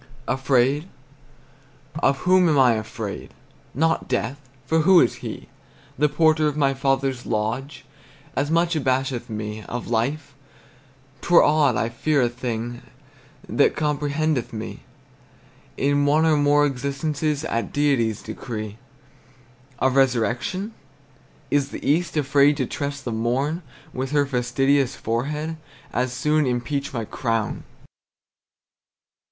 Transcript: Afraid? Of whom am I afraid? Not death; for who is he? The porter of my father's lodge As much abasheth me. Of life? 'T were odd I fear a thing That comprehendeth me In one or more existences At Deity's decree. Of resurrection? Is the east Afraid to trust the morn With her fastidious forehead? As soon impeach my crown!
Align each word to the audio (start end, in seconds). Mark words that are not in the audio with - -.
Afraid? 0.27 0.89
Of 1.99 2.17
whom 2.25 2.49
am 2.49 2.57
I 2.57 2.73
afraid? 2.73 3.35
Not 3.75 4.07
death; 4.07 4.39
for 4.65 4.79
who 4.79 4.99
is 4.99 5.17
he? 5.17 5.47
The 5.95 6.09
porter 6.09 6.47
of 6.47 6.57
my 6.57 6.73
father's 6.73 7.27
lodge 7.27 7.85
As 8.35 8.49
much 8.49 8.75
abasheth 8.75 9.29
me. 9.29 9.61
Of 9.65 9.89
life? 9.89 10.33
'T 11.21 11.31
were 11.31 11.43
odd 11.43 11.75
I 11.75 11.89
fear 11.89 12.19
a 12.23 12.29
thing 12.29 12.81
That 13.47 13.75
comprehendeth 13.75 14.51
me 14.51 14.79
In 15.77 16.07
one 16.07 16.25
or 16.25 16.35
more 16.35 16.65
existences 16.65 17.45
At 17.45 17.71
Deity's 17.71 18.23
decree. 18.23 18.79
Of 19.77 19.95
resurrection? 19.95 20.73
Is 21.51 21.69
the 21.69 21.87
east 21.87 22.17
Afraid 22.17 22.57
to 22.57 22.65
trust 22.65 23.05
the 23.05 23.11
morn 23.11 23.61
With 23.93 24.09
her 24.13 24.25
fastidious 24.25 24.95
forehead? 24.95 25.57
As 25.93 26.11
soon 26.11 26.47
impeach 26.47 26.91
my 26.91 27.05
crown! 27.05 27.65